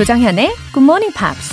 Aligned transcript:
조장현의 0.00 0.54
Good 0.72 0.82
Morning 0.82 1.12
Pops. 1.14 1.50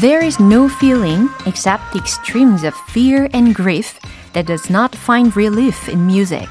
There 0.00 0.24
is 0.24 0.42
no 0.42 0.70
feeling 0.70 1.28
except 1.44 1.92
the 1.92 1.98
extremes 1.98 2.64
of 2.64 2.74
fear 2.88 3.28
and 3.34 3.54
grief 3.54 4.00
that 4.32 4.46
does 4.46 4.72
not 4.72 4.96
find 4.96 5.36
relief 5.36 5.90
in 5.90 6.06
music. 6.06 6.48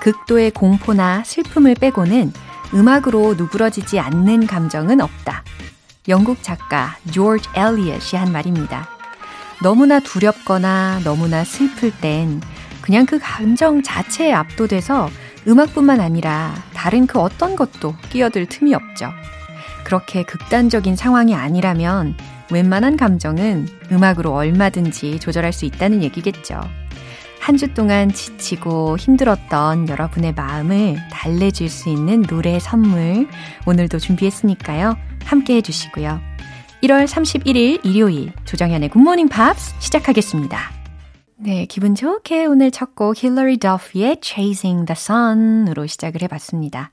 극도의 0.00 0.50
공포나 0.50 1.22
슬픔을 1.22 1.76
빼고는 1.76 2.32
음악으로 2.74 3.34
누그러지지 3.34 4.00
않는 4.00 4.48
감정은 4.48 5.00
없다. 5.00 5.44
영국 6.08 6.42
작가 6.42 6.96
조지 7.12 7.48
엘리엇이 7.54 8.16
한 8.16 8.32
말입니다. 8.32 8.99
너무나 9.62 10.00
두렵거나 10.00 11.00
너무나 11.04 11.44
슬플 11.44 11.90
땐 12.00 12.40
그냥 12.80 13.06
그 13.06 13.18
감정 13.20 13.82
자체에 13.82 14.32
압도돼서 14.32 15.10
음악뿐만 15.46 16.00
아니라 16.00 16.54
다른 16.74 17.06
그 17.06 17.18
어떤 17.18 17.56
것도 17.56 17.94
끼어들 18.10 18.46
틈이 18.46 18.74
없죠. 18.74 19.10
그렇게 19.84 20.22
극단적인 20.22 20.96
상황이 20.96 21.34
아니라면 21.34 22.16
웬만한 22.50 22.96
감정은 22.96 23.68
음악으로 23.92 24.32
얼마든지 24.34 25.20
조절할 25.20 25.52
수 25.52 25.64
있다는 25.66 26.02
얘기겠죠. 26.02 26.60
한 27.40 27.56
주 27.56 27.72
동안 27.74 28.12
지치고 28.12 28.96
힘들었던 28.98 29.88
여러분의 29.88 30.34
마음을 30.34 30.96
달래줄 31.10 31.68
수 31.68 31.88
있는 31.88 32.22
노래 32.22 32.58
선물 32.60 33.26
오늘도 33.66 33.98
준비했으니까요. 33.98 34.96
함께 35.24 35.56
해주시고요. 35.56 36.29
1월 36.82 37.06
31일 37.06 37.84
일요일 37.84 38.32
조정현의 38.44 38.88
굿모닝 38.88 39.28
팝스 39.28 39.74
시작하겠습니다. 39.80 40.58
네, 41.36 41.66
기분 41.66 41.94
좋게 41.94 42.46
오늘 42.46 42.70
첫 42.70 42.94
곡 42.94 43.22
힐러리 43.22 43.58
더프의 43.58 44.18
Chasing 44.22 44.86
the 44.86 44.94
Sun으로 44.96 45.86
시작을 45.86 46.22
해봤습니다. 46.22 46.92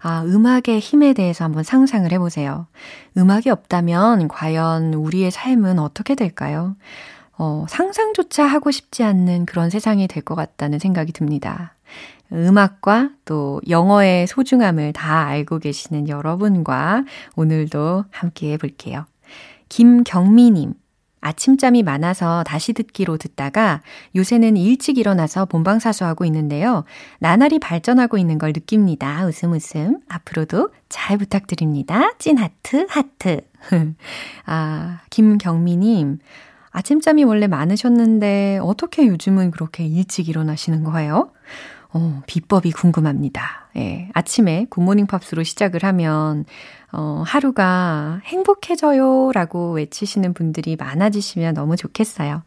아, 0.00 0.22
음악의 0.24 0.78
힘에 0.80 1.12
대해서 1.12 1.44
한번 1.44 1.62
상상을 1.62 2.10
해보세요. 2.12 2.66
음악이 3.16 3.50
없다면 3.50 4.28
과연 4.28 4.94
우리의 4.94 5.30
삶은 5.30 5.78
어떻게 5.78 6.14
될까요? 6.14 6.76
어, 7.36 7.66
상상조차 7.68 8.44
하고 8.46 8.70
싶지 8.70 9.04
않는 9.04 9.46
그런 9.46 9.70
세상이 9.70 10.08
될 10.08 10.22
것 10.22 10.34
같다는 10.36 10.78
생각이 10.78 11.12
듭니다. 11.12 11.74
음악과 12.32 13.10
또 13.24 13.60
영어의 13.68 14.26
소중함을 14.26 14.92
다 14.92 15.26
알고 15.26 15.58
계시는 15.60 16.08
여러분과 16.08 17.04
오늘도 17.36 18.04
함께 18.10 18.52
해볼게요. 18.52 19.06
김경미님. 19.68 20.74
아침잠이 21.20 21.82
많아서 21.82 22.44
다시 22.44 22.72
듣기로 22.72 23.16
듣다가 23.16 23.82
요새는 24.14 24.56
일찍 24.56 24.98
일어나서 24.98 25.46
본방사수하고 25.46 26.24
있는데요. 26.26 26.84
나날이 27.18 27.58
발전하고 27.58 28.18
있는 28.18 28.38
걸 28.38 28.52
느낍니다. 28.52 29.26
웃음 29.26 29.52
웃음. 29.52 29.98
앞으로도 30.08 30.70
잘 30.88 31.18
부탁드립니다. 31.18 32.12
찐 32.18 32.38
하트, 32.38 32.86
하트. 32.88 33.40
아, 34.46 35.00
김경미님. 35.10 36.18
아침잠이 36.70 37.24
원래 37.24 37.48
많으셨는데 37.48 38.60
어떻게 38.62 39.06
요즘은 39.06 39.50
그렇게 39.50 39.84
일찍 39.84 40.28
일어나시는 40.28 40.84
거예요? 40.84 41.32
어, 41.92 42.22
비법이 42.26 42.70
궁금합니다. 42.72 43.70
예, 43.76 44.10
아침에 44.12 44.66
굿모닝 44.68 45.06
팝스로 45.06 45.42
시작을 45.42 45.84
하면, 45.84 46.44
어, 46.92 47.22
하루가 47.26 48.20
행복해져요 48.24 49.30
라고 49.32 49.72
외치시는 49.72 50.34
분들이 50.34 50.76
많아지시면 50.76 51.54
너무 51.54 51.76
좋겠어요. 51.76 52.42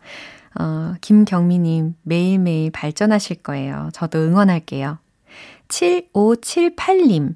어, 0.59 0.93
김경미님, 1.01 1.95
매일매일 2.03 2.71
발전하실 2.71 3.37
거예요. 3.37 3.89
저도 3.93 4.19
응원할게요. 4.19 4.97
7578님, 5.69 7.35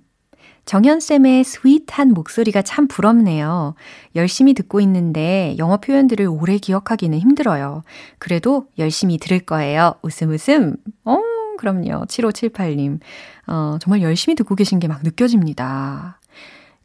정현쌤의 0.65 1.43
스윗한 1.43 2.09
목소리가 2.13 2.61
참 2.63 2.87
부럽네요. 2.87 3.75
열심히 4.15 4.53
듣고 4.55 4.81
있는데 4.81 5.55
영어 5.59 5.77
표현들을 5.77 6.25
오래 6.27 6.57
기억하기는 6.57 7.17
힘들어요. 7.19 7.83
그래도 8.17 8.65
열심히 8.79 9.17
들을 9.19 9.39
거예요. 9.39 9.93
웃음 10.01 10.31
웃음. 10.31 10.75
어, 11.05 11.19
그럼요. 11.59 12.05
7578님. 12.07 12.99
어, 13.47 13.77
정말 13.79 14.01
열심히 14.01 14.35
듣고 14.35 14.55
계신 14.55 14.79
게 14.79 14.87
막 14.87 15.01
느껴집니다. 15.03 16.19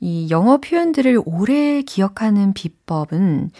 이 0.00 0.28
영어 0.30 0.58
표현들을 0.58 1.22
오래 1.26 1.82
기억하는 1.82 2.52
비법은, 2.54 3.50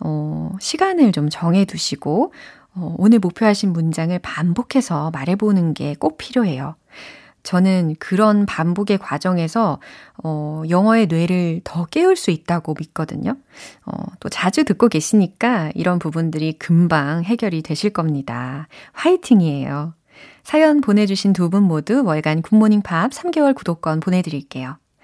어, 0.00 0.52
시간을 0.60 1.12
좀 1.12 1.28
정해 1.30 1.64
두시고, 1.64 2.32
어, 2.74 2.94
오늘 2.98 3.18
목표하신 3.18 3.72
문장을 3.72 4.18
반복해서 4.20 5.10
말해보는 5.10 5.74
게 5.74 5.94
꼭 5.98 6.16
필요해요. 6.18 6.76
저는 7.42 7.96
그런 7.98 8.44
반복의 8.46 8.98
과정에서 8.98 9.80
어, 10.22 10.62
영어의 10.68 11.06
뇌를 11.06 11.62
더 11.64 11.86
깨울 11.86 12.14
수 12.16 12.30
있다고 12.30 12.74
믿거든요. 12.78 13.34
어, 13.86 13.92
또 14.20 14.28
자주 14.28 14.64
듣고 14.64 14.88
계시니까 14.88 15.70
이런 15.74 15.98
부분들이 15.98 16.52
금방 16.58 17.22
해결이 17.24 17.62
되실 17.62 17.90
겁니다. 17.90 18.68
화이팅이에요. 18.92 19.94
사연 20.44 20.80
보내주신 20.82 21.32
두 21.32 21.48
분 21.48 21.62
모두 21.62 22.02
월간 22.04 22.42
굿모닝 22.42 22.82
팝 22.82 23.10
3개월 23.10 23.54
구독권 23.54 24.00
보내드릴게요. 24.00 24.76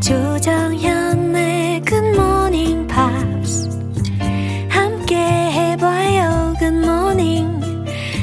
조정현의 0.00 1.82
굿모닝 1.82 2.86
팝스 2.86 3.68
함께 4.68 5.16
해봐요 5.16 6.54
굿모닝 6.58 7.60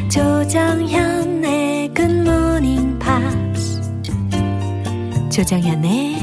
조정현의 0.09 1.93
굿모닝 1.93 2.97
팝스 2.99 3.81
조정현의 5.29 6.16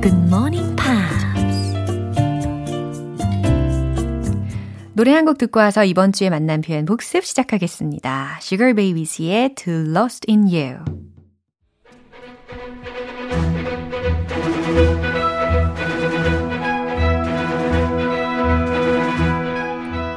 굿모닝 0.00 0.76
팝스 0.76 0.92
노래 4.94 5.12
한 5.12 5.24
곡 5.24 5.38
듣고 5.38 5.58
와서 5.58 5.84
이번 5.84 6.12
주에 6.12 6.30
만난 6.30 6.60
표현 6.60 6.84
복습 6.84 7.24
시작하겠습니다. 7.24 8.38
Sugababes의 8.40 9.54
Too 9.56 9.72
Lost 9.72 10.30
in 10.30 10.42
You 10.42 10.84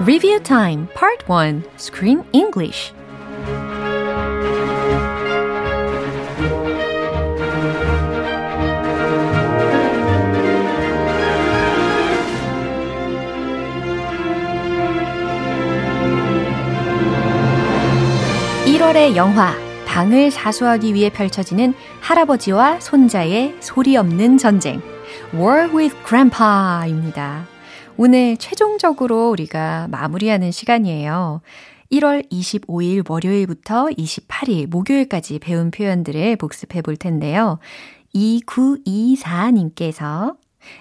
Review 0.02 0.40
Time 0.44 0.88
Part 0.94 1.24
1 1.26 1.64
Screen 1.78 2.22
English 2.34 2.94
1월의 18.66 19.16
영화 19.16 19.54
방을 19.88 20.30
사수하기 20.30 20.94
위해 20.94 21.10
펼쳐지는 21.10 21.74
할아버지와 22.02 22.82
손자의 22.82 23.56
소리 23.62 23.96
없는 23.96 24.38
전쟁 24.38 24.82
War 25.34 25.70
with 25.74 25.96
Grandpa입니다. 26.06 27.55
오늘 27.98 28.36
최종적으로 28.38 29.30
우리가 29.30 29.88
마무리하는 29.90 30.52
시간이에요. 30.52 31.42
1월 31.92 32.30
25일 32.30 33.10
월요일부터 33.10 33.86
28일 33.98 34.68
목요일까지 34.70 35.40
배운 35.40 35.72
표현들을 35.72 36.36
복습해 36.36 36.82
볼 36.82 36.98
텐데요. 36.98 37.60
2924님께서 38.14 40.36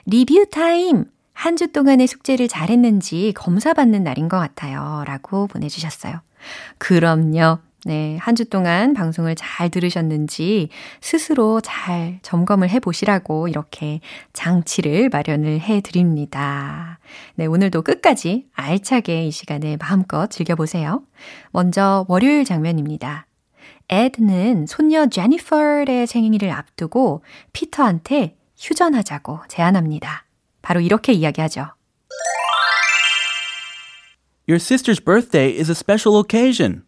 리뷰 0.06 0.46
타임! 0.50 1.04
한 1.32 1.56
주 1.56 1.72
동안의 1.72 2.06
숙제를 2.06 2.46
잘했는지 2.48 3.32
검사받는 3.36 4.02
날인 4.04 4.28
것 4.28 4.38
같아요. 4.38 5.02
라고 5.06 5.46
보내주셨어요. 5.48 6.20
그럼요. 6.78 7.58
네, 7.86 8.16
한 8.18 8.34
주 8.34 8.46
동안 8.46 8.94
방송을 8.94 9.34
잘 9.34 9.68
들으셨는지 9.68 10.70
스스로 11.02 11.60
잘 11.60 12.18
점검을 12.22 12.70
해 12.70 12.80
보시라고 12.80 13.46
이렇게 13.46 14.00
장치를 14.32 15.10
마련을 15.10 15.60
해 15.60 15.80
드립니다. 15.82 16.98
네, 17.34 17.44
오늘도 17.46 17.82
끝까지 17.82 18.46
알차게 18.54 19.26
이 19.26 19.30
시간을 19.30 19.76
마음껏 19.78 20.28
즐겨보세요. 20.28 21.02
먼저 21.50 22.06
월요일 22.08 22.44
장면입니다. 22.44 23.26
에드는 23.90 24.64
손녀 24.66 25.06
제니퍼의 25.06 26.06
생일을 26.06 26.50
앞두고 26.50 27.22
피터한테 27.52 28.36
휴전하자고 28.58 29.40
제안합니다. 29.48 30.24
바로 30.62 30.80
이렇게 30.80 31.12
이야기하죠. 31.12 31.66
Your 34.48 34.58
sister's 34.58 35.04
birthday 35.04 35.54
is 35.58 35.70
a 35.70 35.74
special 35.74 36.18
occasion. 36.18 36.82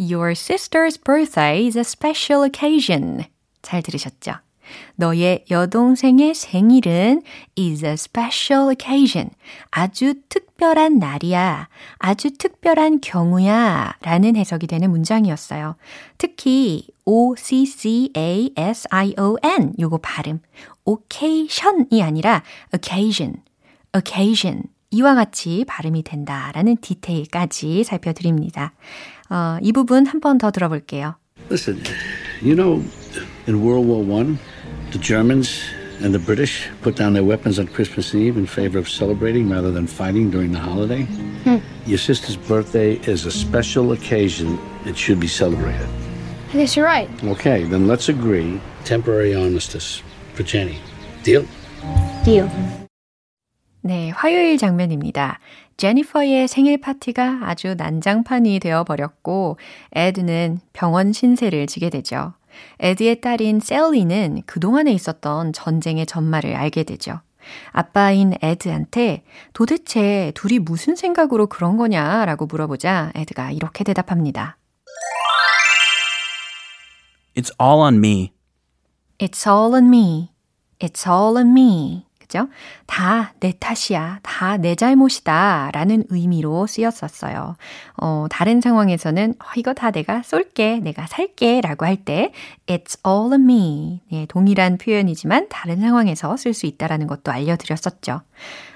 Your 0.00 0.32
sister's 0.32 0.96
birthday 0.96 1.66
is 1.66 1.76
a 1.76 1.84
special 1.84 2.42
occasion. 2.42 3.26
잘 3.60 3.82
들으셨죠? 3.82 4.32
너의 4.96 5.44
여동생의 5.50 6.32
생일은 6.34 7.20
is 7.58 7.84
a 7.84 7.92
special 7.92 8.70
occasion. 8.70 9.28
아주 9.70 10.14
특별한 10.30 10.98
날이야. 10.98 11.68
아주 11.98 12.30
특별한 12.30 13.02
경우야. 13.02 13.92
라는 14.00 14.36
해석이 14.36 14.68
되는 14.68 14.90
문장이었어요. 14.90 15.76
특히 16.16 16.86
O-C-C-A-S-I-O-N 17.04 18.14
요거 19.78 19.98
발음. 19.98 20.40
occasion이 20.84 22.02
아니라 22.02 22.42
occasion. 22.72 23.42
occasion. 23.94 24.62
이와 24.92 25.14
같이 25.14 25.64
발음이 25.68 26.02
된다라는 26.04 26.78
디테일까지 26.78 27.84
살펴드립니다. 27.84 28.72
어, 29.29 29.57
이 29.61 29.71
부분 29.71 30.05
한 30.05 30.19
번 30.19 30.37
더 30.37 30.51
들어볼게요. 30.51 31.15
Listen, 31.49 31.81
you 32.41 32.55
know, 32.55 32.81
in 33.47 33.61
World 33.61 33.85
War 33.87 34.03
One, 34.03 34.37
the 34.91 34.99
Germans 34.99 35.61
and 36.03 36.13
the 36.13 36.19
British 36.19 36.67
put 36.81 36.95
down 36.95 37.13
their 37.13 37.23
weapons 37.23 37.57
on 37.59 37.67
Christmas 37.67 38.13
Eve 38.15 38.37
in 38.37 38.45
favor 38.47 38.77
of 38.79 38.89
celebrating 38.89 39.49
rather 39.49 39.71
than 39.71 39.87
fighting 39.87 40.29
during 40.29 40.51
the 40.51 40.59
holiday. 40.59 41.03
Hmm. 41.45 41.57
Your 41.85 41.99
sister's 41.99 42.35
birthday 42.35 42.99
is 43.07 43.25
a 43.25 43.31
special 43.31 43.91
occasion. 43.93 44.57
It 44.85 44.97
should 44.97 45.19
be 45.19 45.27
celebrated. 45.27 45.87
I 46.53 46.57
guess 46.57 46.75
you're 46.75 46.85
right. 46.85 47.09
Okay, 47.23 47.63
then 47.63 47.87
let's 47.87 48.09
agree 48.09 48.59
temporary 48.85 49.35
armistice 49.35 50.01
for 50.33 50.43
Jenny. 50.43 50.79
Deal? 51.23 51.45
Deal. 52.23 52.49
네, 53.81 54.09
화요일 54.09 54.57
장면입니다. 54.57 55.39
제니퍼의 55.80 56.46
생일 56.46 56.78
파티가 56.78 57.38
아주 57.40 57.74
난장판이 57.74 58.60
되어 58.60 58.84
버렸고, 58.84 59.56
에드는 59.92 60.60
병원 60.74 61.14
신세를 61.14 61.66
지게 61.66 61.88
되죠. 61.88 62.34
에드의 62.80 63.22
딸인 63.22 63.60
셀리는 63.60 64.42
그동안에 64.44 64.92
있었던 64.92 65.54
전쟁의 65.54 66.04
전말을 66.04 66.54
알게 66.54 66.82
되죠. 66.82 67.20
아빠인 67.72 68.34
에드한테 68.42 69.22
도대체 69.54 70.32
둘이 70.34 70.58
무슨 70.58 70.96
생각으로 70.96 71.46
그런 71.46 71.78
거냐라고 71.78 72.44
물어보자 72.44 73.12
에드가 73.14 73.50
이렇게 73.50 73.82
대답합니다. 73.82 74.58
It's 77.34 77.50
all 77.58 77.80
on 77.80 77.96
me. 77.96 78.34
It's 79.18 79.50
all 79.50 79.72
on 79.72 79.86
me. 79.86 80.28
It's 80.78 81.10
all 81.10 81.38
on 81.38 81.52
me. 81.52 82.09
그죠? 82.30 82.48
다 82.86 83.32
내 83.40 83.52
탓이야. 83.58 84.20
다 84.22 84.56
내 84.56 84.74
잘못이다. 84.76 85.70
라는 85.72 86.04
의미로 86.10 86.66
쓰였었어요. 86.66 87.56
어, 87.96 88.26
다른 88.30 88.60
상황에서는 88.60 89.34
어, 89.40 89.44
이거 89.56 89.74
다 89.74 89.90
내가 89.90 90.22
쏠게. 90.22 90.78
내가 90.80 91.06
살게. 91.08 91.60
라고 91.60 91.86
할 91.86 91.96
때 91.96 92.32
It's 92.66 92.98
all 93.06 93.34
me. 93.34 94.00
네, 94.12 94.26
동일한 94.28 94.78
표현이지만 94.78 95.48
다른 95.48 95.80
상황에서 95.80 96.36
쓸 96.36 96.54
수 96.54 96.66
있다라는 96.66 97.06
것도 97.08 97.32
알려드렸었죠. 97.32 98.20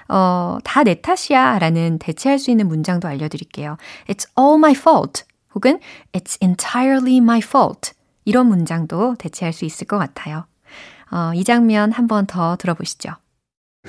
어, 0.09 0.57
다 0.63 0.83
내 0.83 1.01
탓이야. 1.01 1.57
라는 1.59 1.97
대체할 1.99 2.37
수 2.39 2.51
있는 2.51 2.67
문장도 2.67 3.07
알려드릴게요. 3.07 3.77
It's 4.09 4.27
all 4.37 4.57
my 4.57 4.73
fault. 4.73 5.23
혹은 5.55 5.79
It's 6.11 6.37
entirely 6.43 7.17
my 7.17 7.39
fault. 7.39 7.93
이런 8.25 8.47
문장도 8.47 9.15
대체할 9.17 9.53
수 9.53 9.63
있을 9.65 9.87
것 9.87 9.97
같아요. 9.99 10.45
어, 11.11 11.31
이 11.35 11.43
장면 11.43 11.91
한 11.91 12.07
번 12.07 12.25
더 12.25 12.55
들어보시죠. 12.57 13.11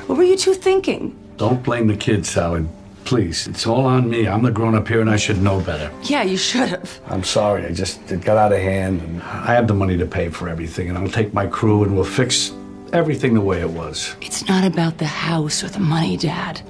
What 0.08 0.18
were 0.18 0.24
you 0.24 0.38
two 0.38 0.54
thinking? 0.54 1.16
Don't 1.38 1.64
blame 1.64 1.88
the 1.88 1.96
kids, 1.98 2.34
Howard. 2.34 2.68
Please, 3.04 3.48
it's 3.48 3.66
all 3.66 3.86
on 3.86 4.10
me. 4.10 4.28
I'm 4.28 4.44
the 4.44 4.52
grown 4.52 4.76
up 4.76 4.88
here 4.88 5.02
and 5.02 5.10
I 5.10 5.18
should 5.18 5.42
know 5.42 5.60
better. 5.60 5.92
Yeah, 6.04 6.24
you 6.24 6.38
should 6.38 6.70
have. 6.70 7.00
I'm 7.10 7.24
sorry. 7.24 7.66
I 7.66 7.72
just, 7.72 8.00
it 8.12 8.22
got 8.22 8.38
out 8.38 8.54
of 8.54 8.60
hand. 8.60 9.02
And 9.02 9.22
I 9.22 9.54
have 9.54 9.68
the 9.68 9.74
money 9.74 9.98
to 9.98 10.06
pay 10.06 10.30
for 10.30 10.48
everything, 10.48 10.88
and 10.90 10.98
I'll 10.98 11.10
take 11.10 11.34
my 11.34 11.48
crew 11.48 11.84
and 11.84 11.96
we'll 11.96 12.06
fix 12.06 12.54
everything 12.94 13.34
the 13.34 13.42
way 13.42 13.60
it 13.62 13.70
was. 13.72 14.16
It's 14.22 14.48
not 14.48 14.64
about 14.64 14.98
the 14.98 15.08
house 15.08 15.64
or 15.64 15.70
the 15.70 15.80
money, 15.80 16.16
Dad. 16.18 16.62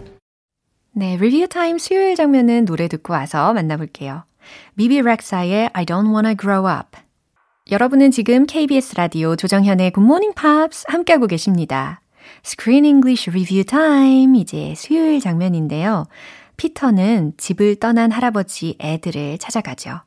네, 0.94 1.18
리뷰 1.18 1.48
타임 1.48 1.78
수요일 1.78 2.16
장면은 2.16 2.66
노래 2.66 2.88
듣고 2.88 3.14
와서 3.14 3.54
만나볼게요. 3.54 4.24
미비 4.76 5.02
렉사의 5.02 5.70
I 5.74 5.86
don't 5.86 6.12
wanna 6.12 6.36
grow 6.36 6.68
up. 6.68 6.98
여러분은 7.70 8.12
지금 8.12 8.46
KBS 8.46 8.96
라디오 8.96 9.36
조정현의 9.36 9.92
Good 9.92 10.06
Morning 10.06 10.36
Pops 10.36 10.86
함께하고 10.88 11.28
계십니다. 11.28 12.02
Screen 12.45 12.85
English 12.85 13.31
Review 13.31 13.65
Time. 13.65 14.39
이제 14.39 14.75
수요일 14.77 15.21
장면인데요. 15.21 16.07
피터는 16.57 17.35
집을 17.37 17.77
떠난 17.77 18.11
할아버지 18.11 18.77
애들을 18.81 19.39
찾아가죠. 19.39 20.01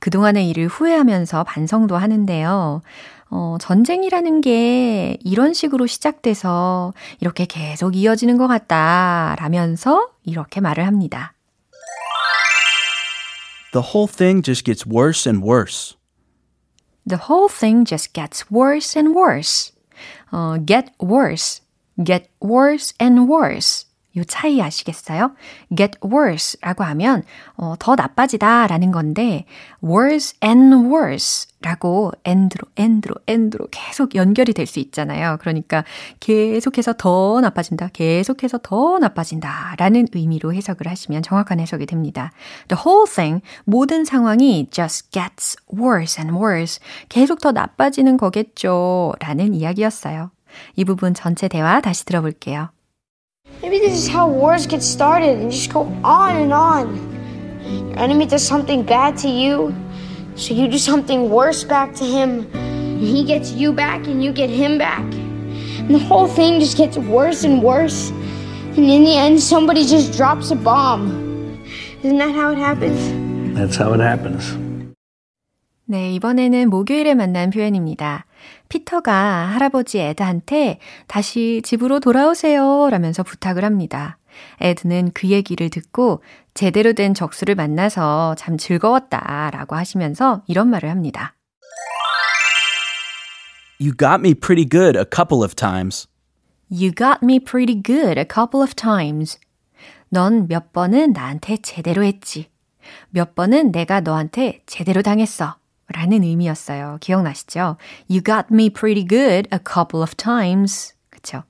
그동안의 0.00 0.48
일을 0.50 0.68
후회하면서 0.68 1.44
반성도 1.44 1.96
하는데요. 1.96 2.82
어, 3.30 3.56
전쟁이라는 3.60 4.42
게 4.42 5.16
이런 5.24 5.54
식으로 5.54 5.86
시작돼서 5.86 6.92
이렇게 7.20 7.46
계속 7.46 7.96
이어지는 7.96 8.36
것 8.36 8.46
같다. 8.46 9.34
라면서 9.38 10.08
이렇게 10.24 10.60
말을 10.60 10.86
합니다. 10.86 11.32
The 13.72 13.82
whole 13.82 14.06
thing 14.06 14.42
just 14.42 14.64
gets 14.64 14.86
worse 14.86 15.26
and 15.26 15.42
worse. 15.46 15.96
The 17.08 17.22
whole 17.28 17.48
thing 17.48 17.86
just 17.88 18.12
gets 18.12 18.44
worse 18.52 18.98
and 18.98 19.18
worse. 19.18 19.71
어, 20.32 20.56
get 20.64 20.90
worse 20.98 21.62
get 21.98 22.28
worse 22.40 22.92
and 22.98 23.28
worse. 23.28 23.86
요 24.16 24.24
차이 24.24 24.60
아시겠어요? 24.60 25.32
get 25.76 25.98
worse 26.04 26.58
라고 26.60 26.84
하면 26.84 27.22
어, 27.56 27.74
더 27.78 27.94
나빠지다 27.94 28.66
라는 28.66 28.90
건데 28.92 29.46
worse 29.82 30.36
and 30.42 30.74
worse 30.74 31.50
라고 31.60 32.10
end로 32.24 32.66
end로 32.76 33.14
end로 33.28 33.68
계속 33.70 34.14
연결이 34.14 34.52
될 34.52 34.66
수 34.66 34.78
있잖아요. 34.80 35.36
그러니까 35.40 35.84
계속해서 36.20 36.94
더 36.94 37.40
나빠진다, 37.40 37.88
계속해서 37.92 38.58
더 38.62 38.98
나빠진다 38.98 39.74
라는 39.78 40.06
의미로 40.12 40.54
해석을 40.54 40.88
하시면 40.88 41.22
정확한 41.22 41.60
해석이 41.60 41.86
됩니다. 41.86 42.32
The 42.68 42.80
whole 42.84 43.06
thing, 43.06 43.42
모든 43.64 44.04
상황이 44.04 44.68
just 44.70 45.10
gets 45.10 45.56
worse 45.72 46.22
and 46.22 46.36
worse. 46.36 46.80
계속 47.08 47.40
더 47.40 47.52
나빠지는 47.52 48.16
거겠죠 48.16 49.12
라는 49.20 49.54
이야기였어요. 49.54 50.30
이 50.76 50.84
부분 50.84 51.14
전체 51.14 51.48
대화 51.48 51.80
다시 51.80 52.04
들어볼게요. 52.04 52.70
Maybe 53.67 53.79
this 53.79 53.97
is 53.97 54.07
how 54.07 54.29
wars 54.29 54.65
get 54.65 54.81
started 54.81 55.39
and 55.39 55.51
just 55.51 55.73
go 55.73 55.81
on 56.01 56.37
and 56.37 56.53
on. 56.53 56.87
Your 57.89 57.99
enemy 57.99 58.25
does 58.25 58.41
something 58.47 58.81
bad 58.81 59.17
to 59.17 59.27
you, 59.27 59.75
so 60.35 60.53
you 60.53 60.69
do 60.69 60.77
something 60.77 61.29
worse 61.29 61.65
back 61.65 61.93
to 61.95 62.05
him. 62.05 62.47
And 62.53 63.01
he 63.01 63.25
gets 63.25 63.51
you 63.51 63.73
back 63.73 64.07
and 64.07 64.23
you 64.23 64.31
get 64.31 64.49
him 64.49 64.77
back. 64.77 65.03
And 65.03 65.91
the 65.91 65.99
whole 65.99 66.27
thing 66.27 66.61
just 66.61 66.77
gets 66.77 66.97
worse 66.97 67.43
and 67.43 67.61
worse. 67.61 68.09
And 68.77 68.89
in 68.89 69.03
the 69.03 69.17
end, 69.17 69.41
somebody 69.41 69.83
just 69.83 70.15
drops 70.15 70.49
a 70.51 70.55
bomb. 70.55 71.59
Isn't 72.03 72.19
that 72.19 72.33
how 72.33 72.51
it 72.51 72.57
happens? 72.57 73.57
That's 73.57 73.75
how 73.75 73.91
it 73.91 73.99
happens. 73.99 74.55
네, 75.89 76.13
이번에는 76.15 76.69
목요일에 76.69 77.15
만난 77.15 77.49
표현입니다. 77.49 78.25
피터가 78.68 79.12
할아버지 79.48 79.98
에드한테 79.98 80.78
다시 81.06 81.60
집으로 81.64 82.00
돌아오세요 82.00 82.88
라면서 82.90 83.22
부탁을 83.22 83.64
합니다. 83.64 84.18
에드는 84.60 85.10
그 85.14 85.28
얘기를 85.28 85.68
듣고 85.68 86.22
제대로 86.54 86.92
된 86.92 87.14
적수를 87.14 87.54
만나서 87.54 88.34
참 88.36 88.56
즐거웠다 88.56 89.50
라고 89.52 89.76
하시면서 89.76 90.42
이런 90.46 90.68
말을 90.68 90.90
합니다. 90.90 91.34
You 93.80 93.92
got 93.96 94.20
me 94.20 94.34
pretty 94.34 94.68
good 94.68 94.96
a 94.96 95.04
couple 95.04 95.42
of 95.42 95.54
times. 95.56 96.06
You 96.70 96.92
got 96.92 97.18
me 97.22 97.38
pretty 97.40 97.82
good 97.82 98.18
a 98.18 98.24
couple 98.24 98.62
of 98.62 98.74
times. 98.74 99.38
넌 100.08 100.46
몇 100.46 100.72
번은 100.72 101.12
나한테 101.12 101.56
제대로 101.58 102.04
했지. 102.04 102.48
몇 103.10 103.34
번은 103.34 103.72
내가 103.72 104.00
너한테 104.00 104.62
제대로 104.66 105.02
당했어. 105.02 105.56
라는 105.93 106.23
의미였어요. 106.23 106.97
기억나시죠? 106.99 107.77
You 108.09 108.21
got 108.21 108.47
me 108.51 108.69
pretty 108.69 109.05
good 109.05 109.47
a 109.53 109.59
couple 109.59 110.01
of 110.01 110.15
times. 110.15 110.93
그쵸? 111.09 111.43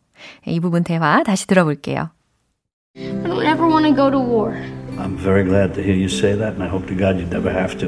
이 0.46 0.60
부분 0.60 0.84
대화 0.84 1.24
다시 1.24 1.48
들어볼게요. 1.48 2.12
I 2.96 3.04
don't 3.24 3.46
ever 3.46 3.68
want 3.68 3.86
to 3.86 3.94
go 3.94 4.10
to 4.10 4.20
war. 4.20 4.54
I'm 4.98 5.18
very 5.18 5.44
glad 5.44 5.76
to 5.76 5.84
hear 5.84 5.96
you 5.96 6.10
say 6.10 6.34
that, 6.36 6.54
and 6.54 6.64
I 6.64 6.68
hope 6.68 6.88
to 6.88 6.96
God 6.96 7.18
you 7.20 7.26
never 7.26 7.52
have 7.52 7.78
to. 7.80 7.88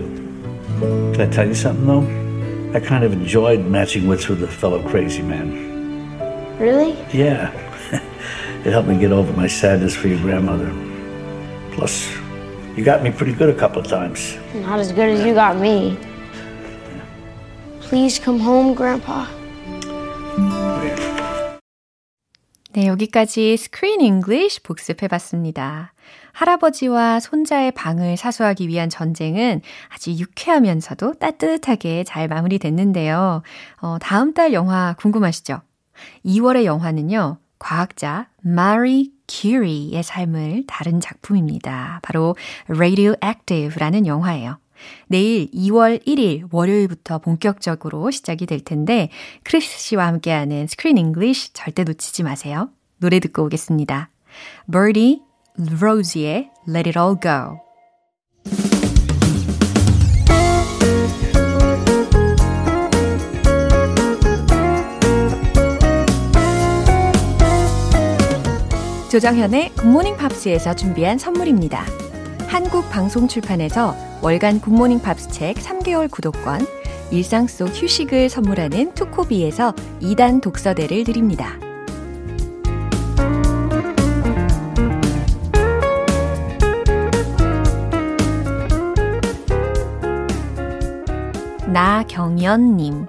Can 1.13 1.21
I 1.21 1.27
tell 1.27 1.47
you 1.47 1.55
something 1.55 1.85
though? 1.85 2.05
I 2.75 2.79
kind 2.79 3.03
of 3.03 3.13
enjoyed 3.13 3.65
matching 3.65 4.07
wits 4.07 4.29
with 4.29 4.43
a 4.43 4.47
fellow 4.47 4.81
crazy 4.87 5.23
man. 5.23 5.49
Really? 6.59 6.93
Yeah. 7.11 7.49
it 8.63 8.71
helped 8.71 8.87
me 8.87 8.99
get 8.99 9.11
over 9.11 9.33
my 9.33 9.47
sadness 9.47 9.95
for 9.95 10.07
your 10.07 10.19
grandmother. 10.19 10.69
Plus, 11.73 12.07
you 12.75 12.83
got 12.83 13.01
me 13.01 13.09
pretty 13.09 13.33
good 13.33 13.49
a 13.49 13.57
couple 13.57 13.81
of 13.81 13.87
times. 13.87 14.37
Not 14.53 14.79
as 14.79 14.91
good 14.91 15.09
as 15.09 15.25
you 15.25 15.33
got 15.33 15.57
me. 15.57 15.97
Please 17.88 18.20
come 18.22 18.40
home, 18.40 18.74
Grandpa. 18.74 19.26
네, 22.72 22.88
여기까지 22.88 23.52
Screen 23.52 24.00
English 24.00 24.62
복습해 24.64 25.06
봤습니다. 25.06 25.92
할아버지와 26.32 27.20
손자의 27.20 27.70
방을 27.70 28.16
사수하기 28.16 28.66
위한 28.66 28.90
전쟁은 28.90 29.60
아주 29.88 30.10
유쾌하면서도 30.10 31.14
따뜻하게 31.14 32.02
잘 32.02 32.26
마무리됐는데요. 32.26 33.42
어, 33.80 33.98
다음 34.00 34.34
달 34.34 34.52
영화 34.52 34.96
궁금하시죠? 34.98 35.60
2월의 36.24 36.64
영화는요, 36.64 37.38
과학자 37.60 38.26
Marie 38.44 39.12
Curie의 39.28 40.02
삶을 40.02 40.64
다룬 40.66 41.00
작품입니다. 41.00 42.00
바로 42.02 42.34
Radioactive라는 42.68 44.08
영화예요. 44.08 44.58
내일 45.06 45.50
2월 45.50 46.04
1일 46.06 46.48
월요일부터 46.50 47.18
본격적으로 47.18 48.10
시작이 48.10 48.46
될 48.46 48.60
텐데 48.60 49.08
크리스 49.42 49.78
씨와 49.78 50.06
함께하는 50.06 50.66
Screen 50.66 50.98
English 50.98 51.52
절대 51.52 51.84
놓치지 51.84 52.22
마세요. 52.22 52.70
노래 52.98 53.20
듣고 53.20 53.44
오겠습니다. 53.44 54.08
Birdy, 54.70 55.20
Rhodes의 55.80 56.50
Let 56.68 56.88
It 56.88 56.98
All 56.98 57.16
Go. 57.20 57.64
조정현의 69.10 69.70
굿모닝 69.76 70.16
팝스에서 70.16 70.74
준비한 70.74 71.18
선물입니다. 71.18 71.84
한국 72.48 72.90
방송 72.90 73.28
출판에서 73.28 73.94
월간 74.24 74.62
굿모닝 74.62 75.02
팝스 75.02 75.28
책 75.28 75.56
3개월 75.56 76.10
구독권, 76.10 76.66
일상 77.10 77.46
속 77.46 77.68
휴식을 77.68 78.30
선물하는 78.30 78.94
투코비에서 78.94 79.74
2단 80.00 80.40
독서대를 80.40 81.04
드립니다. 81.04 81.58
나경연님. 91.66 93.06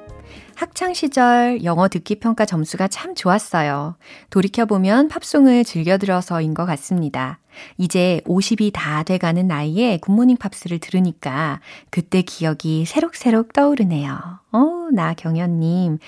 학창시절 0.56 1.64
영어 1.64 1.88
듣기 1.88 2.20
평가 2.20 2.44
점수가 2.44 2.90
참 2.90 3.16
좋았어요. 3.16 3.96
돌이켜보면 4.32 5.08
팝송을 5.08 5.64
즐겨 5.64 5.98
들어서인 5.98 6.54
것 6.54 6.66
같습니다. 6.66 7.40
이제 7.78 8.22
50이 8.26 8.72
다 8.74 9.04
돼가는 9.04 9.48
나이에 9.48 9.98
굿모닝 9.98 10.38
팝스를 10.38 10.80
들으니까 10.80 11.60
그때 11.90 12.22
기억이 12.22 12.86
새록새록 12.86 13.54
떠오르네요. 13.54 14.18
어, 14.52 14.88
나경연님. 14.92 16.00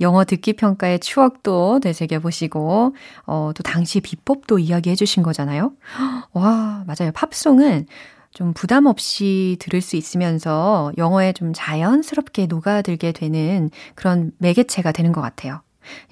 영어 0.00 0.24
듣기 0.24 0.54
평가의 0.54 1.00
추억도 1.00 1.80
되새겨보시고, 1.80 2.94
어, 3.26 3.50
또 3.54 3.62
당시 3.62 4.00
비법도 4.00 4.58
이야기해 4.58 4.96
주신 4.96 5.22
거잖아요. 5.22 5.72
와, 6.32 6.84
맞아요. 6.86 7.12
팝송은 7.12 7.86
좀 8.32 8.52
부담 8.54 8.86
없이 8.86 9.56
들을 9.60 9.80
수 9.80 9.96
있으면서 9.96 10.92
영어에 10.96 11.32
좀 11.32 11.52
자연스럽게 11.54 12.46
녹아들게 12.46 13.12
되는 13.12 13.70
그런 13.94 14.32
매개체가 14.38 14.92
되는 14.92 15.12
것 15.12 15.20
같아요. 15.20 15.60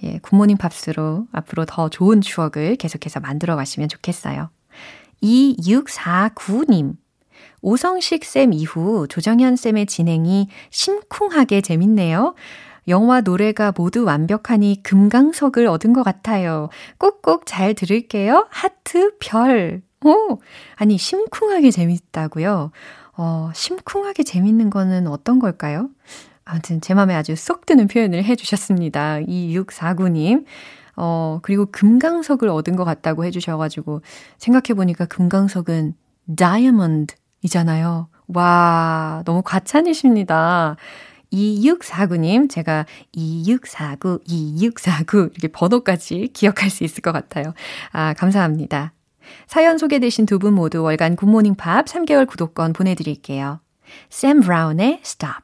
예, 0.03 0.19
굿모닝 0.19 0.57
팝스로 0.57 1.27
앞으로 1.33 1.65
더 1.65 1.89
좋은 1.89 2.21
추억을 2.21 2.77
계속해서 2.77 3.21
만들어 3.21 3.57
가시면 3.57 3.89
좋겠어요. 3.89 4.51
2649님. 5.23 6.97
오성식 7.61 8.25
쌤 8.25 8.53
이후 8.53 9.07
조정현 9.09 9.57
쌤의 9.57 9.87
진행이 9.87 10.49
심쿵하게 10.71 11.61
재밌네요. 11.61 12.35
영화 12.87 13.21
노래가 13.21 13.73
모두 13.77 14.05
완벽하니 14.05 14.83
금강석을 14.83 15.67
얻은 15.67 15.93
것 15.93 16.03
같아요. 16.03 16.71
꼭꼭 16.99 17.45
잘 17.47 17.75
들을게요. 17.75 18.47
하트 18.51 19.13
별. 19.19 19.83
오! 20.05 20.39
아니, 20.77 20.97
심쿵하게 20.97 21.71
재밌다고요? 21.71 22.71
어, 23.17 23.51
심쿵하게 23.55 24.23
재밌는 24.23 24.71
거는 24.71 25.09
어떤 25.09 25.39
걸까요? 25.39 25.91
아무튼 26.45 26.81
제 26.81 26.95
마음에 26.95 27.15
아주 27.15 27.37
쏙 27.37 27.67
드는 27.67 27.89
표현을 27.89 28.25
해주셨습니다. 28.25 29.19
2649님. 29.19 30.45
어, 30.99 31.39
그리고 31.43 31.67
금강석을 31.71 32.49
얻은 32.49 32.77
것 32.77 32.85
같다고 32.85 33.25
해주셔가지고, 33.25 34.03
생각해보니까 34.39 35.07
금강석은 35.07 35.95
다이아몬드이잖아요. 36.37 38.09
와, 38.29 39.23
너무 39.25 39.43
과찬이십니다. 39.43 40.77
2649님, 41.33 42.51
제가 42.51 42.87
2649, 43.13 44.21
2649, 44.27 45.19
이렇게 45.33 45.49
번호까지 45.49 46.31
기억할 46.33 46.71
수 46.71 46.85
있을 46.85 47.01
것 47.03 47.13
같아요. 47.13 47.53
아, 47.93 48.15
감사합니다. 48.15 48.93
사연 49.47 49.77
소개되신 49.79 50.25
두 50.27 50.39
분 50.39 50.55
모두 50.55 50.83
월간 50.83 51.17
굿모닝 51.17 51.55
팝 51.57 51.85
3개월 51.87 52.27
구독권 52.27 52.73
보내드릴게요. 52.73 53.61
샘 54.11 54.41
브라운의 54.41 55.01
Stop. 55.05 55.43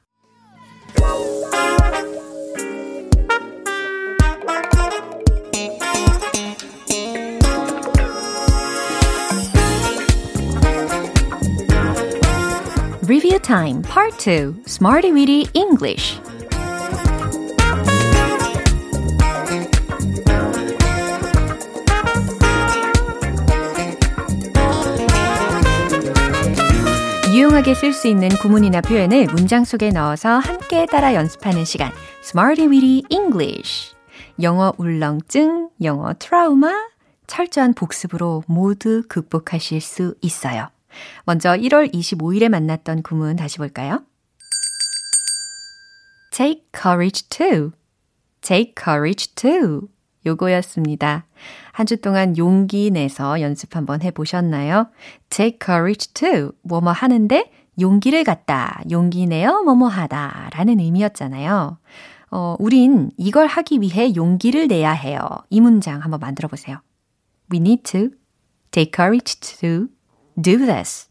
Review 13.06 13.38
Time 13.38 13.82
Part 13.82 14.16
2 14.18 14.62
Smarty 14.66 15.12
Weedy 15.12 15.46
English 15.52 16.18
유용하게 27.30 27.74
쓸 27.74 27.92
수 27.92 28.08
있는 28.08 28.30
구문이나 28.30 28.80
표현을 28.80 29.26
문장 29.26 29.64
속에 29.64 29.90
넣어서 29.90 30.38
함께 30.38 30.86
따라 30.86 31.14
연습하는 31.14 31.66
시간 31.66 31.92
Smarty 32.22 32.68
Weedy 32.68 33.02
English 33.10 33.94
영어 34.40 34.72
울렁증, 34.78 35.68
영어 35.82 36.14
트라우마 36.18 36.72
철저한 37.26 37.74
복습으로 37.74 38.44
모두 38.46 39.02
극복하실 39.08 39.82
수 39.82 40.14
있어요. 40.22 40.73
먼저 41.24 41.50
1월 41.50 41.92
25일에 41.92 42.48
만났던 42.48 43.02
구문 43.02 43.36
다시 43.36 43.58
볼까요? 43.58 44.02
Take 46.30 46.64
courage 46.72 47.28
to. 47.28 47.72
Take 48.40 48.74
courage 48.76 49.34
to. 49.36 49.88
요거였습니다. 50.26 51.26
한 51.72 51.86
주 51.86 52.00
동안 52.00 52.36
용기 52.38 52.90
내서 52.90 53.40
연습 53.40 53.76
한번 53.76 54.02
해보셨나요? 54.02 54.88
Take 55.30 55.58
courage 55.64 56.12
to. 56.14 56.52
뭐뭐 56.62 56.92
하는데 56.92 57.50
용기를 57.80 58.24
갖다, 58.24 58.80
용기 58.90 59.26
내어 59.26 59.62
뭐뭐 59.62 59.88
하다 59.88 60.50
라는 60.54 60.78
의미였잖아요. 60.80 61.78
어, 62.30 62.56
우린 62.58 63.10
이걸 63.16 63.46
하기 63.46 63.80
위해 63.80 64.14
용기를 64.14 64.68
내야 64.68 64.92
해요. 64.92 65.20
이 65.50 65.60
문장 65.60 66.00
한번 66.00 66.20
만들어 66.20 66.48
보세요. 66.48 66.80
We 67.52 67.58
need 67.58 67.82
to 67.84 68.10
take 68.70 68.90
courage 68.94 69.40
to 69.40 69.88
do 70.40 70.58
this. 70.58 71.08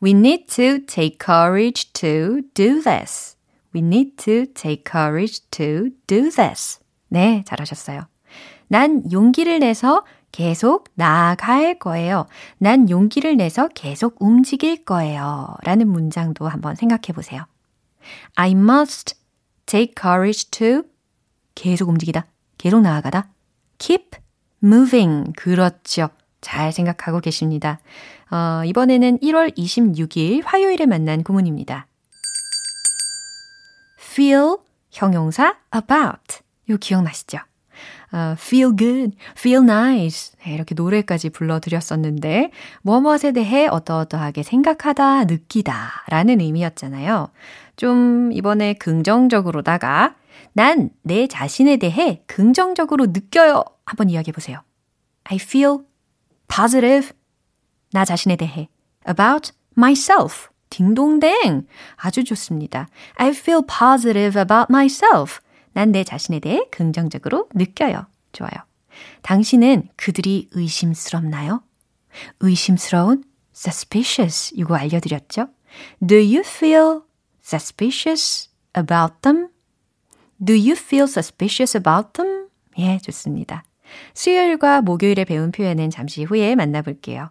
We 0.00 0.12
need 0.12 0.46
to 0.56 0.84
take 0.86 1.18
courage 1.18 1.92
to 1.94 2.42
do 2.54 2.82
this. 2.82 3.36
We 3.74 3.82
need 3.82 4.16
to 4.24 4.46
take 4.54 4.84
courage 4.90 5.40
to 5.52 5.90
do 6.06 6.30
this. 6.30 6.80
네, 7.08 7.44
잘하셨어요. 7.46 8.06
난 8.68 9.02
용기를 9.12 9.58
내서 9.60 10.04
계속 10.32 10.88
나아갈 10.94 11.78
거예요. 11.78 12.26
난 12.58 12.90
용기를 12.90 13.36
내서 13.36 13.68
계속 13.68 14.16
움직일 14.20 14.84
거예요. 14.84 15.54
라는 15.62 15.88
문장도 15.88 16.46
한번 16.48 16.74
생각해 16.74 17.12
보세요. 17.14 17.46
I 18.34 18.52
must 18.52 19.14
take 19.66 19.94
courage 19.98 20.50
to 20.50 20.82
계속 21.54 21.88
움직이다. 21.88 22.26
계속 22.58 22.80
나아가다. 22.80 23.28
keep 23.78 24.18
moving. 24.62 25.32
그렇죠. 25.36 26.08
잘 26.46 26.72
생각하고 26.72 27.18
계십니다. 27.18 27.80
어, 28.30 28.62
이번에는 28.64 29.18
1월 29.18 29.56
26일 29.58 30.42
화요일에 30.44 30.86
만난 30.86 31.24
구문입니다. 31.24 31.88
feel 34.00 34.58
형용사 34.92 35.56
about. 35.74 36.38
요 36.70 36.76
기억나시죠? 36.78 37.38
uh, 38.14 38.32
feel 38.38 38.76
good, 38.76 39.16
feel 39.36 39.62
nice. 39.62 40.36
네, 40.44 40.54
이렇게 40.54 40.74
노래까지 40.76 41.30
불러드렸었는데, 41.30 42.52
뭐뭇에 42.82 43.32
대해 43.32 43.66
어떠어떠하게 43.66 44.44
생각하다, 44.44 45.24
느끼다 45.24 46.04
라는 46.08 46.40
의미였잖아요. 46.40 47.28
좀 47.74 48.30
이번에 48.32 48.74
긍정적으로다가 48.74 50.14
난 50.52 50.90
내 51.02 51.26
자신에 51.26 51.76
대해 51.76 52.22
긍정적으로 52.26 53.06
느껴요. 53.06 53.64
한번 53.84 54.10
이야기해 54.10 54.32
보세요. 54.32 54.62
I 55.24 55.38
feel 55.40 55.78
positive. 56.48 57.12
나 57.92 58.04
자신에 58.04 58.36
대해 58.36 58.68
about 59.08 59.52
myself. 59.76 60.48
딩동댕. 60.70 61.66
아주 61.96 62.24
좋습니다. 62.24 62.88
I 63.16 63.28
feel 63.30 63.62
positive 63.66 64.40
about 64.40 64.66
myself. 64.70 65.40
난 65.72 65.92
내 65.92 66.04
자신에 66.04 66.40
대해 66.40 66.66
긍정적으로 66.70 67.48
느껴요. 67.54 68.06
좋아요. 68.32 68.52
당신은 69.22 69.88
그들이 69.96 70.48
의심스럽나요? 70.52 71.62
의심스러운 72.40 73.24
suspicious 73.54 74.52
이거 74.54 74.74
알려드렸죠? 74.74 75.48
Do 76.04 76.16
you 76.16 76.40
feel 76.40 77.02
suspicious 77.44 78.48
about 78.76 79.20
them? 79.22 79.48
Do 80.42 80.54
you 80.54 80.72
feel 80.72 81.04
suspicious 81.04 81.76
about 81.76 82.12
them? 82.14 82.48
예, 82.78 82.98
좋습니다. 82.98 83.64
수요일과 84.14 84.82
목요일에 84.82 85.24
배운 85.24 85.52
표현은 85.52 85.90
잠시 85.90 86.24
후에 86.24 86.54
만나볼게요. 86.54 87.30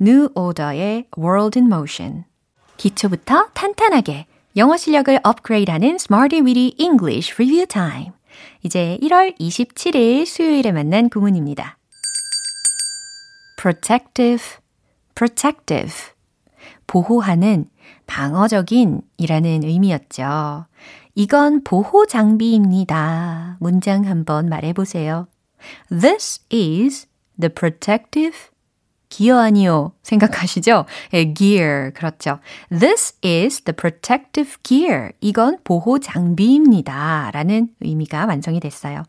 New 0.00 0.28
Order의 0.34 1.06
World 1.18 1.58
in 1.58 1.72
Motion. 1.72 2.24
기초부터 2.76 3.48
탄탄하게 3.54 4.26
영어 4.56 4.76
실력을 4.76 5.18
업그레이드하는 5.22 5.96
Smarty 5.96 6.44
Weedy 6.44 6.74
English 6.78 7.34
Review 7.34 7.66
Time. 7.66 8.12
이제 8.62 8.98
1월 9.02 9.38
27일 9.38 10.26
수요일에 10.26 10.72
만난 10.72 11.08
구문입니다. 11.08 11.78
protective, 13.60 14.58
protective. 15.14 15.92
보호하는, 16.86 17.66
방어적인 18.06 19.02
이라는 19.18 19.62
의미였죠. 19.62 20.66
이건 21.14 21.62
보호 21.62 22.06
장비입니다. 22.06 23.58
문장 23.60 24.06
한번 24.06 24.48
말해 24.48 24.72
보세요. 24.72 25.28
This 25.88 26.40
is 26.52 27.06
the 27.38 27.52
protective 27.52 28.36
기어 29.10 29.38
아니요 29.38 29.92
생각하시죠? 30.02 30.86
예, 31.14 31.34
gear 31.34 31.92
그렇죠. 31.92 32.38
This 32.70 33.18
is 33.24 33.62
the 33.62 33.74
protective 33.74 34.56
gear. 34.62 35.10
이건 35.20 35.58
보호 35.64 35.98
장비입니다. 35.98 37.30
라는 37.32 37.68
의미가 37.80 38.26
완성이 38.26 38.60
됐어요. 38.60 39.02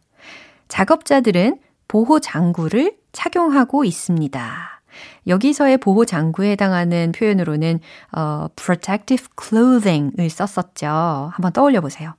작업자들은 0.68 1.60
보호 1.88 2.20
장구를 2.20 2.98
착용하고 3.12 3.86
있습니다. 3.86 4.82
여기서의 5.28 5.78
보호 5.78 6.06
장구에 6.06 6.52
해당하는 6.52 7.12
표현으로는 7.12 7.80
어, 8.12 8.48
protective 8.56 9.28
clothing을 9.40 10.30
썼었죠. 10.30 11.32
한번 11.34 11.54
떠올려 11.54 11.80
보세요. 11.82 12.16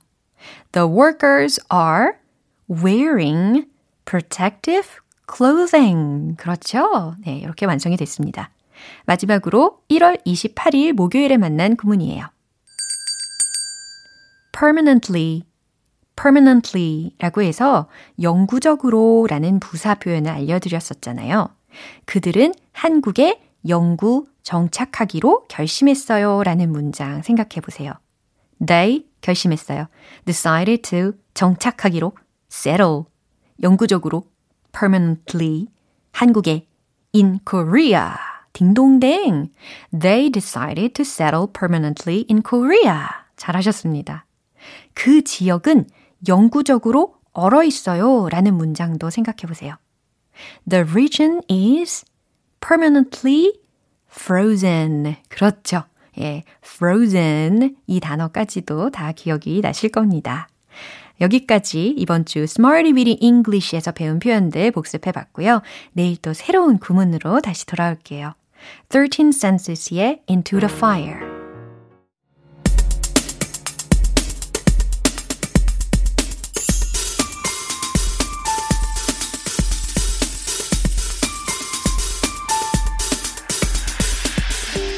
The 0.71 0.87
workers 0.87 1.59
are 1.71 2.13
wearing 2.69 3.65
protective 4.05 4.89
clothing. 5.33 6.35
그렇죠? 6.37 7.15
네, 7.25 7.37
이렇게 7.37 7.65
완성이 7.65 7.97
됐습니다. 7.97 8.51
마지막으로 9.05 9.79
1월 9.89 10.23
28일 10.25 10.93
목요일에 10.93 11.37
만난 11.37 11.75
구문이에요. 11.75 12.27
permanently, 14.51 15.43
permanently 16.15 17.11
라고 17.19 17.41
해서 17.41 17.87
영구적으로 18.21 19.27
라는 19.29 19.59
부사 19.59 19.95
표현을 19.95 20.31
알려드렸었잖아요. 20.31 21.49
그들은 22.05 22.53
한국에 22.71 23.41
영구 23.67 24.27
정착하기로 24.43 25.47
결심했어요 25.47 26.43
라는 26.43 26.71
문장 26.71 27.21
생각해 27.21 27.61
보세요. 27.61 27.93
They 28.65 29.05
결심했어요. 29.21 29.87
decided 30.25 30.81
to 30.89 31.13
정착하기로 31.33 32.13
settle 32.51 33.03
영구적으로 33.61 34.23
permanently 34.71 35.67
한국에 36.11 36.67
in 37.13 37.39
Korea 37.45 38.15
딩동댕 38.53 39.49
They 39.91 40.29
decided 40.31 40.93
to 40.93 41.03
settle 41.03 41.47
permanently 41.51 42.25
in 42.29 42.41
Korea 42.41 43.07
잘하셨습니다. 43.35 44.25
그 44.93 45.23
지역은 45.23 45.87
영구적으로 46.27 47.15
얼어 47.33 47.63
있어요 47.63 48.29
라는 48.29 48.55
문장도 48.55 49.09
생각해 49.09 49.47
보세요. 49.47 49.75
The 50.69 50.83
region 50.83 51.41
is 51.49 52.05
permanently 52.59 53.59
frozen. 54.09 55.15
그렇죠. 55.29 55.83
예, 56.19 56.43
frozen 56.63 57.75
이 57.87 57.99
단어까지도 57.99 58.91
다 58.91 59.11
기억이 59.11 59.61
나실 59.61 59.89
겁니다. 59.89 60.47
여기까지 61.21 61.93
이번 61.97 62.25
주 62.25 62.39
Smarty 62.39 62.93
Weedy 62.93 63.17
English에서 63.21 63.91
배운 63.91 64.19
표현들 64.19 64.71
복습해 64.71 65.11
봤고요. 65.11 65.61
내일 65.93 66.17
또 66.17 66.33
새로운 66.33 66.77
구문으로 66.77 67.41
다시 67.41 67.65
돌아올게요. 67.65 68.33
13 68.91 69.29
Senses의 69.29 70.21
Into 70.27 70.59
the 70.59 70.73
Fire. 70.73 71.33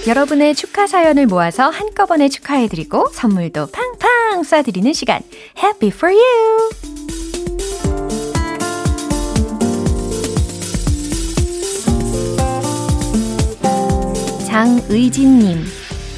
여러분의 0.08 0.54
축하 0.54 0.86
사연을 0.86 1.26
모아서 1.26 1.68
한꺼번에 1.70 2.30
축하해드리고 2.30 3.08
선물도 3.12 3.70
팡팡 3.72 4.05
쏴드리는 4.42 4.94
시간. 4.94 5.22
Happy 5.58 5.90
for 5.90 6.14
you! 6.14 6.86
장의진님, 14.46 15.66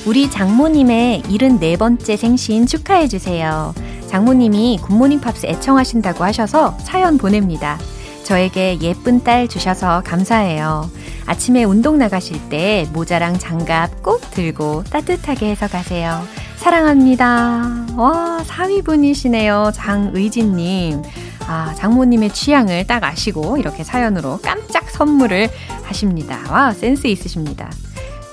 우리 0.06 0.30
장모님의 0.30 1.24
74번째 1.24 2.16
생신 2.18 2.68
축하해주세요. 2.68 3.74
장모님이 4.08 4.80
굿모닝 4.84 5.20
팝스 5.22 5.48
애청하신다고 5.48 6.24
하셔서 6.24 6.78
사연 6.84 7.18
보냅니다. 7.18 7.80
저에게 8.24 8.78
예쁜 8.82 9.24
딸 9.24 9.48
주셔서 9.48 10.04
감사해요. 10.06 10.90
아침에 11.26 11.64
운동 11.64 11.98
나가실 11.98 12.50
때 12.50 12.88
모자랑 12.94 13.40
장갑 13.40 14.04
꼭 14.04 14.22
들고 14.32 14.84
따뜻하게 14.92 15.50
해서 15.50 15.68
가세요. 15.68 16.22
사랑합니다. 16.58 17.86
와, 17.96 18.43
사위분이시네요. 18.46 19.72
장의진님. 19.74 21.02
아, 21.48 21.74
장모님의 21.76 22.32
취향을 22.32 22.86
딱 22.88 23.04
아시고 23.04 23.58
이렇게 23.58 23.84
사연으로 23.84 24.39
깜짝 24.41 24.89
선물을 24.89 25.50
하십니다. 25.84 26.39
와, 26.52 26.74
센스 26.74 27.08
있으십니다. 27.08 27.72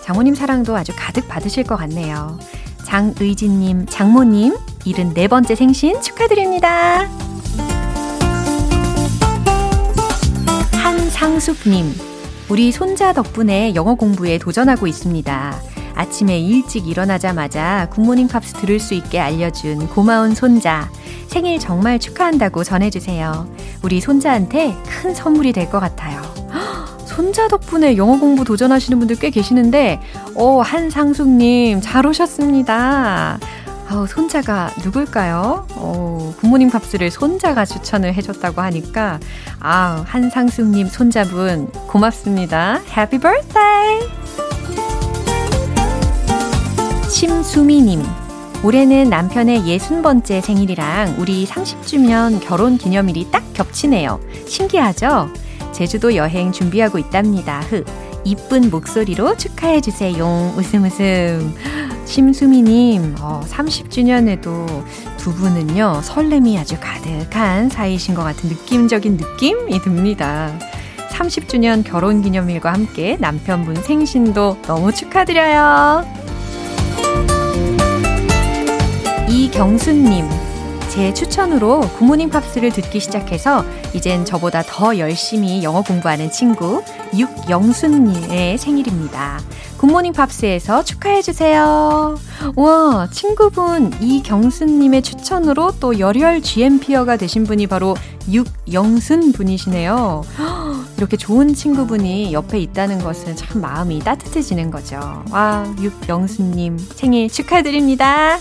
장모님 0.03 0.35
사랑도 0.35 0.77
아주 0.77 0.93
가득 0.97 1.29
받으실 1.29 1.65
것 1.65 1.77
같네요. 1.77 2.39
장의진님, 2.83 3.87
장모님, 3.87 4.57
74번째 4.81 5.55
생신 5.55 6.01
축하드립니다. 6.03 7.09
한상숙님, 10.73 11.95
우리 12.51 12.73
손자 12.73 13.13
덕분에 13.13 13.75
영어 13.75 13.95
공부에 13.95 14.39
도전하고 14.39 14.87
있습니다. 14.87 15.74
아침에 15.95 16.39
일찍 16.39 16.87
일어나자마자 16.89 17.89
굿모닝 17.91 18.29
팝스 18.29 18.55
들을 18.55 18.79
수 18.81 18.95
있게 18.95 19.21
알려준 19.21 19.89
고마운 19.89 20.35
손자. 20.35 20.91
생일 21.29 21.59
정말 21.59 21.99
축하한다고 21.99 22.65
전해주세요. 22.65 23.49
우리 23.83 24.01
손자한테 24.01 24.75
큰 24.87 25.15
선물이 25.15 25.53
될 25.53 25.71
것 25.71 25.81
같아요. 25.81 26.21
손자 27.07 27.49
덕분에 27.49 27.97
영어 27.97 28.19
공부 28.19 28.45
도전하시는 28.45 28.99
분들 28.99 29.17
꽤 29.17 29.31
계시는데, 29.31 30.01
오, 30.35 30.63
한상숙님, 30.63 31.81
잘 31.81 32.07
오셨습니다. 32.07 33.39
아우, 33.89 34.07
손자가 34.07 34.71
누굴까요? 34.83 35.67
어, 35.77 36.35
굿모닝 36.41 36.71
팝스를 36.71 37.11
손자가 37.11 37.65
추천을 37.65 38.15
해줬다고 38.15 38.63
하니까, 38.63 39.21
아우, 39.61 40.03
한상숙님 40.07 40.89
손자분, 40.89 41.69
고맙습니다. 41.87 42.81
해피 42.97 43.19
birthday! 43.19 43.64
심수미님, 47.15 48.03
올해는 48.65 49.09
남편의 49.09 49.61
60번째 49.61 50.41
생일이랑 50.41 51.15
우리 51.17 51.47
30주년 51.47 52.41
결혼 52.45 52.77
기념일이 52.77 53.29
딱 53.31 53.45
겹치네요. 53.55 54.19
신기하죠? 54.49 55.29
제주도 55.71 56.17
여행 56.17 56.51
준비하고 56.51 56.99
있답니다. 56.99 57.61
흐. 57.61 57.85
이쁜 58.25 58.69
목소리로 58.69 59.37
축하해주세요. 59.37 60.55
웃음 60.57 60.83
웃음. 60.83 61.55
심수미님, 62.05 63.15
어, 63.21 63.43
30주년에도 63.49 64.67
두 65.17 65.33
분은요, 65.35 66.01
설렘이 66.03 66.59
아주 66.59 66.77
가득한 66.81 67.69
사이신 67.69 68.17
것 68.17 68.25
같은 68.25 68.49
느낌적인 68.49 69.19
느낌이 69.19 69.79
듭니다. 69.83 70.53
30주년 71.11 71.85
결혼 71.85 72.23
기념일과 72.23 72.73
함께 72.73 73.17
남편분 73.21 73.77
생신도 73.77 74.63
너무 74.63 74.93
축하드려요. 74.93 76.24
이경수님. 79.55 80.29
제 80.89 81.15
추천으로 81.15 81.83
굿모닝 81.97 82.29
팝스를 82.29 82.73
듣기 82.73 82.99
시작해서 82.99 83.65
이젠 83.95 84.25
저보다 84.25 84.65
더 84.67 84.99
열심히 84.99 85.63
영어 85.63 85.81
공부하는 85.83 86.33
친구 86.33 86.83
육영순님의 87.17 88.59
생일입니다. 88.59 89.39
굿모닝 89.79 90.13
팝스에서 90.13 90.83
축하해주세요. 90.83 92.19
와, 92.57 93.09
친구분 93.13 93.93
이경순님의 94.01 95.03
추천으로 95.03 95.75
또 95.79 96.01
열혈 96.01 96.43
GMPer가 96.43 97.17
되신 97.17 97.45
분이 97.45 97.69
바로 97.69 97.95
육영순 98.29 99.31
분이시네요. 99.35 100.25
이렇게 100.97 101.17
좋은 101.17 101.55
친구분이 101.55 102.33
옆에 102.33 102.59
있다는 102.59 102.99
것은 102.99 103.37
참 103.37 103.61
마음이 103.61 104.01
따뜻해지는 104.01 104.73
거죠. 104.73 105.23
와, 105.31 105.65
육영순님 105.81 106.77
생일 106.97 107.29
축하드립니다. 107.29 108.41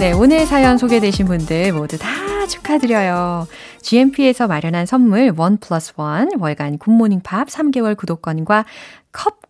네, 0.00 0.12
오늘 0.12 0.46
사연 0.46 0.78
소개되신 0.78 1.26
분들 1.26 1.74
모두 1.74 1.98
다 1.98 2.08
축하드려요. 2.46 3.46
GMP에서 3.82 4.46
마련한 4.46 4.86
선물 4.86 5.30
원 5.36 5.58
플러스 5.58 5.92
원 5.96 6.30
월간 6.38 6.78
굿모닝 6.78 7.20
팝 7.20 7.48
3개월 7.48 7.98
구독권과 7.98 8.64
컵 9.12 9.42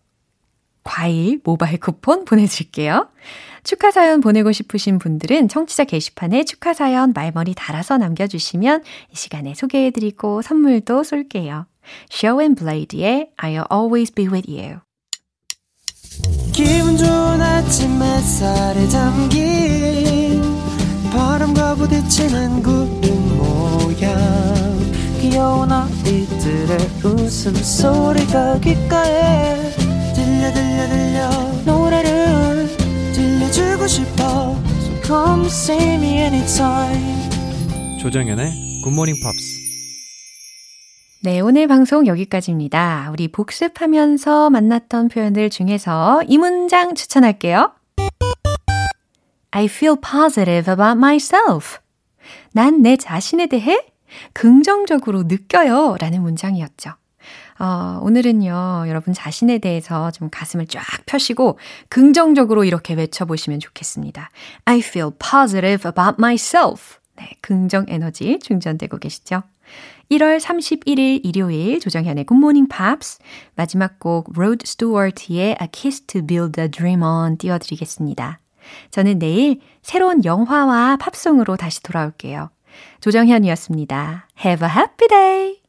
과일 0.83 1.39
모바일 1.45 1.79
쿠폰 1.79 2.25
보내드릴게요. 2.25 3.07
축하 3.63 3.91
사연 3.91 4.19
보내고 4.19 4.51
싶으신 4.51 4.99
분들은 4.99 5.47
청취자 5.47 5.85
게시판에 5.85 6.43
축하 6.43 6.73
사연 6.73 7.13
말머리 7.13 7.53
달아서 7.55 7.97
남겨주시면 7.97 8.83
이 9.13 9.15
시간에 9.15 9.53
소개해드리고 9.53 10.41
선물도 10.41 11.03
쏠게요. 11.03 11.65
Show 12.11 12.41
and 12.41 12.61
Blade의 12.61 13.29
I'll 13.37 13.71
Always 13.71 14.11
Be 14.11 14.27
With 14.27 14.51
You. 14.51 14.79
기분 16.51 16.97
좋은 16.97 17.41
아침 17.41 18.01
햇살에 18.03 18.85
담긴 18.89 20.30
바람과 21.11 21.75
부딪히는 21.75 22.63
구름 22.63 23.37
모양 23.37 24.17
귀여운 25.19 25.71
아이들의 25.71 26.77
웃음소리가 27.03 28.59
귓가에 28.59 29.71
들려 30.15 30.51
들려 30.53 30.87
들려. 30.87 31.29
노래를 31.65 32.67
들려주고 33.13 33.87
싶어. 33.87 34.55
So 34.79 35.01
come 35.03 35.45
see 35.45 35.93
me 35.95 36.17
anytime. 36.17 37.29
조정연의 37.99 38.81
굿모닝 38.83 39.15
팝스 39.23 39.61
네, 41.23 41.39
오늘 41.39 41.67
방송 41.67 42.07
여기까지입니다. 42.07 43.09
우리 43.11 43.27
복습하면서 43.27 44.49
만났던 44.49 45.09
표현들 45.09 45.51
중에서 45.51 46.23
이 46.27 46.39
문장 46.39 46.95
추천할게요. 46.95 47.73
I 49.51 49.65
feel 49.65 49.95
positive 49.99 50.71
about 50.71 50.97
myself. 50.97 51.79
난 52.53 52.81
내 52.81 52.95
자신에 52.97 53.47
대해 53.47 53.85
긍정적으로 54.33 55.23
느껴요. 55.23 55.97
라는 55.99 56.21
문장이었죠. 56.21 56.91
어, 57.59 57.99
오늘은요, 58.01 58.85
여러분 58.87 59.13
자신에 59.13 59.59
대해서 59.59 60.09
좀 60.11 60.29
가슴을 60.31 60.65
쫙 60.67 60.81
펴시고 61.05 61.59
긍정적으로 61.89 62.63
이렇게 62.63 62.93
외쳐보시면 62.95 63.59
좋겠습니다. 63.59 64.31
I 64.65 64.79
feel 64.79 65.11
positive 65.19 65.87
about 65.87 66.15
myself. 66.17 66.97
네, 67.17 67.29
긍정 67.41 67.85
에너지 67.87 68.39
충전되고 68.39 68.97
계시죠? 68.97 69.43
1월 70.09 70.39
31일 70.41 71.21
일요일 71.23 71.79
조정현의 71.79 72.25
굿모닝 72.25 72.67
팝스 72.67 73.19
마지막 73.55 73.99
곡 73.99 74.31
로드 74.33 74.65
스튜어트의 74.65 75.57
A 75.61 75.67
Kiss 75.71 76.01
to 76.07 76.25
Build 76.25 76.59
a 76.59 76.67
Dream 76.69 77.03
On 77.03 77.37
띄워드리겠습니다. 77.37 78.39
저는 78.91 79.19
내일 79.19 79.59
새로운 79.81 80.23
영화와 80.25 80.97
팝송으로 80.97 81.57
다시 81.57 81.81
돌아올게요. 81.83 82.49
조정현이었습니다. 83.01 84.27
Have 84.43 84.67
a 84.67 84.73
happy 84.73 85.07
day! 85.07 85.57